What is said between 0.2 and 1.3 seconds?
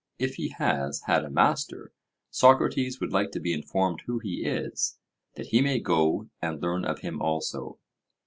he has had a